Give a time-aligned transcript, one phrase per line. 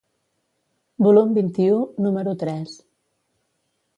[1.07, 2.75] Volum vint-i-u, número tres.